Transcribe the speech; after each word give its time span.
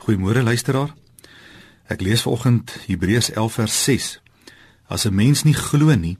Goeiemôre 0.00 0.40
luisteraar. 0.40 0.94
Ek 1.92 2.00
lees 2.00 2.22
vanoggend 2.24 2.72
Hebreërs 2.86 3.34
11 3.36 3.56
vers 3.58 3.74
6. 3.84 4.06
As 4.88 5.04
'n 5.04 5.14
mens 5.14 5.42
nie 5.44 5.54
glo 5.54 5.94
nie, 5.94 6.16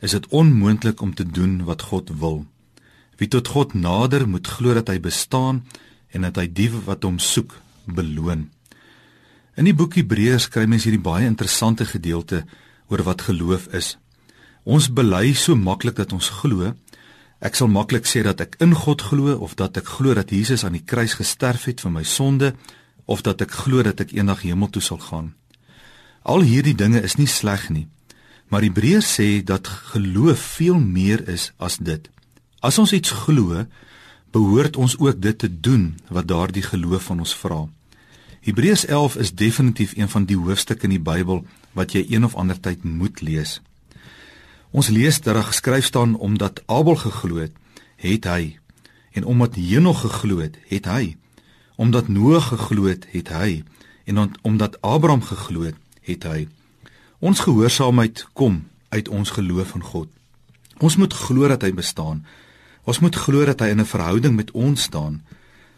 is 0.00 0.10
dit 0.10 0.26
onmoontlik 0.26 1.00
om 1.00 1.14
te 1.14 1.26
doen 1.26 1.64
wat 1.64 1.82
God 1.82 2.10
wil. 2.18 2.46
Wie 3.16 3.28
tot 3.28 3.48
God 3.48 3.74
nader, 3.74 4.28
moet 4.28 4.46
glo 4.46 4.74
dat 4.74 4.88
hy 4.88 5.00
bestaan 5.00 5.66
en 6.10 6.20
dat 6.20 6.36
hy 6.36 6.52
die 6.52 6.70
wat 6.70 7.02
hom 7.02 7.18
soek 7.18 7.60
beloon. 7.84 8.50
In 9.56 9.64
die 9.64 9.74
boek 9.74 9.94
Hebreërs 9.94 10.48
kry 10.48 10.64
mens 10.64 10.84
hierdie 10.84 11.02
baie 11.10 11.26
interessante 11.26 11.84
gedeelte 11.84 12.44
oor 12.88 13.02
wat 13.02 13.22
geloof 13.22 13.66
is. 13.66 13.98
Ons 14.64 14.92
bely 14.92 15.34
so 15.34 15.56
maklik 15.56 15.96
dat 15.96 16.12
ons 16.12 16.28
glo. 16.28 16.74
Ek 17.40 17.54
sal 17.54 17.68
maklik 17.68 18.06
sê 18.06 18.22
dat 18.22 18.40
ek 18.40 18.56
in 18.58 18.74
God 18.74 19.02
glo 19.02 19.36
of 19.36 19.54
dat 19.54 19.76
ek 19.76 19.86
glo 19.86 20.14
dat 20.14 20.30
Jesus 20.30 20.64
aan 20.64 20.72
die 20.72 20.84
kruis 20.84 21.14
gesterf 21.14 21.64
het 21.64 21.80
vir 21.80 21.90
my 21.90 22.02
sonde 22.02 22.54
of 23.08 23.24
dat 23.24 23.40
ek 23.40 23.54
glo 23.64 23.82
dat 23.82 24.02
ek 24.04 24.12
eendag 24.12 24.44
hemel 24.44 24.68
toe 24.68 24.82
sal 24.84 25.00
gaan. 25.00 25.32
Al 26.28 26.44
hierdie 26.44 26.76
dinge 26.76 27.00
is 27.00 27.16
nie 27.16 27.28
sleg 27.30 27.70
nie, 27.72 27.86
maar 28.52 28.64
Hebreërs 28.64 29.08
sê 29.16 29.28
dat 29.44 29.68
geloof 29.92 30.42
veel 30.58 30.76
meer 30.76 31.24
is 31.28 31.50
as 31.56 31.78
dit. 31.80 32.04
As 32.60 32.76
ons 32.78 32.92
iets 32.92 33.14
glo, 33.24 33.64
behoort 34.36 34.76
ons 34.76 34.98
ook 35.00 35.20
dit 35.24 35.38
te 35.38 35.48
doen 35.48 35.94
wat 36.12 36.28
daardie 36.28 36.64
geloof 36.64 37.08
van 37.08 37.24
ons 37.24 37.32
vra. 37.40 37.62
Hebreërs 38.44 38.84
11 38.86 39.16
is 39.24 39.32
definitief 39.32 39.94
een 39.96 40.08
van 40.12 40.26
die 40.28 40.36
hoofstukke 40.36 40.84
in 40.88 40.98
die 40.98 41.04
Bybel 41.04 41.46
wat 41.72 41.96
jy 41.96 42.04
een 42.10 42.28
of 42.28 42.36
ander 42.36 42.60
tyd 42.60 42.84
moet 42.84 43.22
lees. 43.24 43.60
Ons 44.70 44.92
lees 44.92 45.16
dat 45.20 45.32
daar 45.34 45.48
geskryf 45.48 45.88
staan 45.88 46.12
omdat 46.16 46.60
Abel 46.66 47.00
geglo 47.00 47.40
het, 47.40 47.56
het 47.96 48.28
hy 48.28 48.58
en 49.16 49.24
omdat 49.24 49.56
Henog 49.56 50.04
geglo 50.04 50.44
het, 50.44 50.60
het 50.68 50.84
hy 50.92 51.16
Omdat 51.78 52.08
Noag 52.10 52.50
geglo 52.50 52.90
het, 52.90 53.06
het 53.14 53.30
hy 53.30 53.62
en 54.08 54.32
omdat 54.42 54.80
Abraham 54.82 55.22
geglo 55.22 55.62
het, 55.68 55.76
het 56.02 56.24
hy. 56.26 56.48
Ons 57.22 57.44
gehoorsaamheid 57.44 58.24
kom 58.32 58.64
uit 58.88 59.08
ons 59.08 59.30
geloof 59.30 59.74
in 59.76 59.84
God. 59.84 60.08
Ons 60.78 60.96
moet 60.96 61.14
glo 61.14 61.48
dat 61.50 61.62
hy 61.62 61.70
bestaan. 61.74 62.24
Ons 62.88 62.98
moet 63.04 63.14
glo 63.14 63.44
dat 63.44 63.60
hy 63.60 63.68
in 63.74 63.80
'n 63.80 63.92
verhouding 63.94 64.34
met 64.34 64.50
ons 64.50 64.82
staan. 64.82 65.22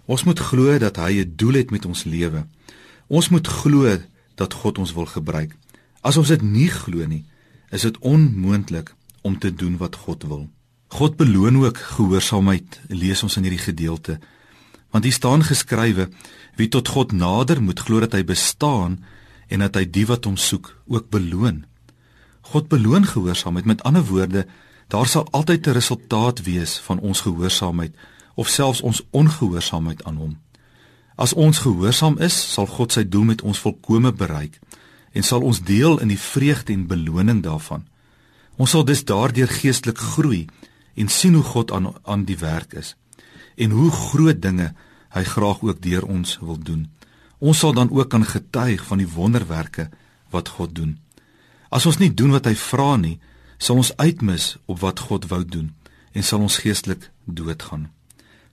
Ons 0.07 0.25
moet 0.25 0.39
glo 0.39 0.79
dat 0.79 0.97
hy 0.97 1.21
'n 1.21 1.33
doel 1.37 1.61
het 1.61 1.71
met 1.71 1.85
ons 1.85 2.05
lewe. 2.05 2.47
Ons 3.09 3.29
moet 3.29 3.47
glo 3.47 3.99
dat 4.35 4.55
God 4.55 4.79
ons 4.79 4.93
wil 4.93 5.07
gebruik. 5.07 5.57
As 6.01 6.17
ons 6.17 6.29
dit 6.29 6.43
nie 6.43 6.69
glo 6.69 7.07
nie, 7.07 7.25
is 7.71 7.83
dit 7.83 7.99
onmoontlik 7.99 8.95
om 9.23 9.39
te 9.39 9.55
doen 9.55 9.77
wat 9.77 9.97
God 9.97 10.23
wil. 10.23 10.49
God 10.89 11.17
beloon 11.17 11.57
ook 11.65 11.79
gehoorsaamheid, 11.79 12.81
lees 12.89 13.23
ons 13.23 13.37
in 13.37 13.43
hierdie 13.43 13.63
gedeelte. 13.63 14.19
Want 14.91 15.05
hier 15.05 15.13
staan 15.13 15.45
geskrywe: 15.45 16.09
Wie 16.57 16.69
tot 16.69 16.89
God 16.89 17.13
nader, 17.13 17.63
moet 17.63 17.81
glo 17.81 18.01
dat 18.01 18.13
hy 18.13 18.25
bestaan 18.25 19.01
en 19.49 19.63
dat 19.65 19.75
hy 19.79 19.87
die 19.91 20.07
wat 20.07 20.27
hom 20.27 20.37
soek 20.37 20.73
ook 20.87 21.11
beloon. 21.11 21.65
God 22.51 22.69
beloon 22.69 23.07
gehoorsaamheid. 23.07 23.65
Met 23.65 23.83
ander 23.83 24.05
woorde, 24.07 24.47
daar 24.89 25.07
sal 25.07 25.29
altyd 25.31 25.67
'n 25.67 25.79
resultaat 25.79 26.43
wees 26.43 26.79
van 26.79 26.99
ons 26.99 27.21
gehoorsaamheid 27.21 27.95
of 28.35 28.49
selfs 28.49 28.81
ons 28.81 29.03
ongehoorsaamheid 29.11 30.05
aan 30.05 30.17
hom. 30.17 30.39
As 31.15 31.33
ons 31.33 31.59
gehoorsaam 31.59 32.19
is, 32.19 32.53
sal 32.53 32.67
God 32.67 32.93
sy 32.93 33.09
doel 33.09 33.25
met 33.25 33.43
ons 33.43 33.59
volkome 33.59 34.13
bereik 34.13 34.59
en 35.13 35.23
sal 35.23 35.43
ons 35.43 35.63
deel 35.63 35.99
in 35.99 36.09
die 36.09 36.19
vreugde 36.19 36.73
en 36.73 36.87
beloning 36.87 37.43
daarvan. 37.43 37.87
Ons 38.57 38.71
sal 38.71 38.85
dus 38.85 39.05
daardeur 39.05 39.49
geestelik 39.49 39.99
groei 39.99 40.47
en 40.95 41.09
sien 41.09 41.35
hoe 41.35 41.43
God 41.43 41.73
aan 41.73 41.93
aan 42.05 42.25
die 42.25 42.39
werk 42.39 42.73
is 42.73 42.97
en 43.61 43.77
hoe 43.77 43.91
groot 43.91 44.41
dinge 44.43 44.73
hy 45.15 45.23
graag 45.27 45.63
ook 45.67 45.83
deur 45.83 46.07
ons 46.07 46.39
wil 46.41 46.59
doen. 46.59 46.87
Ons 47.39 47.63
sal 47.63 47.75
dan 47.77 47.91
ook 47.91 48.09
kan 48.13 48.25
getuig 48.25 48.85
van 48.87 49.01
die 49.03 49.09
wonderwerke 49.09 49.89
wat 50.31 50.49
God 50.57 50.75
doen. 50.75 50.99
As 51.71 51.87
ons 51.87 51.99
nie 51.99 52.13
doen 52.15 52.33
wat 52.35 52.47
hy 52.49 52.55
vra 52.59 52.97
nie, 52.97 53.19
sal 53.59 53.81
ons 53.83 53.93
uitmis 53.97 54.57
op 54.67 54.81
wat 54.85 55.07
God 55.11 55.29
wou 55.31 55.43
doen 55.45 55.71
en 56.13 56.27
sal 56.27 56.43
ons 56.47 56.59
geestelik 56.63 57.11
doodgaan. 57.25 57.89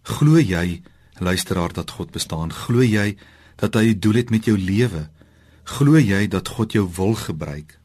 Glo 0.07 0.39
jy, 0.39 0.81
luisteraar, 1.19 1.73
dat 1.73 1.91
God 1.97 2.11
bestaan? 2.15 2.53
Glo 2.53 2.83
jy 2.83 3.17
dat 3.57 3.75
hy 3.75 3.93
'n 3.93 3.99
doel 3.99 4.21
het 4.21 4.29
met 4.29 4.45
jou 4.45 4.57
lewe? 4.57 5.09
Glo 5.63 5.97
jy 5.99 6.27
dat 6.27 6.47
God 6.47 6.71
jou 6.71 6.87
wil 6.95 7.15
gebruik? 7.15 7.79